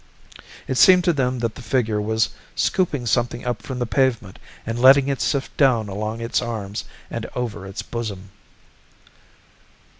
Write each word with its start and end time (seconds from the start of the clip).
It 0.67 0.79
seemed 0.79 1.03
to 1.03 1.13
them 1.13 1.37
that 1.45 1.53
the 1.53 1.61
figure 1.61 2.01
was 2.01 2.29
scooping 2.55 3.05
something 3.05 3.45
up 3.45 3.61
from 3.61 3.77
the 3.77 3.85
pavement 3.85 4.39
and 4.65 4.79
letting 4.81 5.07
it 5.09 5.21
sift 5.21 5.55
down 5.57 5.89
along 5.89 6.21
its 6.21 6.41
arms 6.41 6.85
and 7.11 7.27
over 7.35 7.67
its 7.67 7.83
bosom. 7.83 8.31